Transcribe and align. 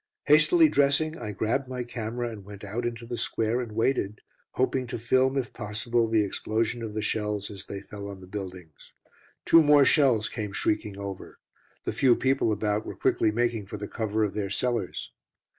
Hastily 0.25 0.67
dressing, 0.67 1.15
I 1.19 1.31
grabbed 1.31 1.67
my 1.67 1.83
camera 1.83 2.31
and 2.31 2.43
went 2.43 2.63
out 2.63 2.87
into 2.87 3.05
the 3.05 3.17
square 3.19 3.61
and 3.61 3.73
waited, 3.73 4.21
hoping 4.53 4.87
to 4.87 4.97
film, 4.97 5.37
if 5.37 5.53
possible, 5.53 6.07
the 6.07 6.23
explosion 6.23 6.81
of 6.81 6.95
the 6.95 7.03
shells 7.03 7.51
as 7.51 7.67
they 7.67 7.81
fell 7.81 8.07
on 8.07 8.19
the 8.19 8.25
buildings. 8.25 8.93
Two 9.45 9.61
more 9.61 9.85
shells 9.85 10.27
came 10.27 10.53
shrieking 10.53 10.97
over. 10.97 11.37
The 11.83 11.93
few 11.93 12.15
people 12.15 12.51
about 12.51 12.83
were 12.83 12.95
quickly 12.95 13.29
making 13.31 13.67
for 13.67 13.77
the 13.77 13.87
cover 13.87 14.23
of 14.23 14.33
their 14.33 14.49
cellars. 14.49 15.13